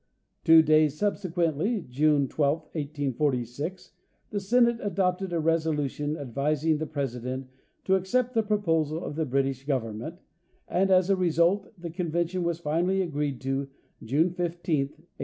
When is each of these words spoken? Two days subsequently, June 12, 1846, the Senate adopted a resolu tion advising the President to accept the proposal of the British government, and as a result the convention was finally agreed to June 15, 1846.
Two 0.43 0.63
days 0.63 0.97
subsequently, 0.97 1.85
June 1.87 2.27
12, 2.27 2.61
1846, 2.71 3.91
the 4.31 4.39
Senate 4.39 4.79
adopted 4.81 5.31
a 5.31 5.35
resolu 5.39 5.87
tion 5.87 6.17
advising 6.17 6.79
the 6.79 6.87
President 6.87 7.49
to 7.85 7.93
accept 7.93 8.33
the 8.33 8.41
proposal 8.41 9.05
of 9.05 9.15
the 9.15 9.25
British 9.27 9.63
government, 9.67 10.17
and 10.67 10.89
as 10.89 11.11
a 11.11 11.15
result 11.15 11.71
the 11.79 11.91
convention 11.91 12.41
was 12.41 12.57
finally 12.57 13.03
agreed 13.03 13.39
to 13.41 13.69
June 14.03 14.33
15, 14.33 14.37
1846. 14.79 15.07